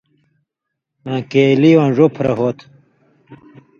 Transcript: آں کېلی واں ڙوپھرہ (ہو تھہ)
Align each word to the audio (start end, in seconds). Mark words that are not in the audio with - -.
آں 1.11 1.21
کېلی 1.31 1.71
واں 1.77 1.91
ڙوپھرہ 1.95 2.33
(ہو 2.37 2.49
تھہ) 2.57 2.65